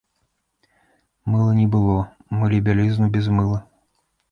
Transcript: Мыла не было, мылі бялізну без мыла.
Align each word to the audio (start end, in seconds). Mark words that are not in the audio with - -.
Мыла 1.33 1.51
не 1.59 1.67
было, 1.77 1.99
мылі 2.41 2.65
бялізну 2.71 3.13
без 3.19 3.25
мыла. 3.39 3.63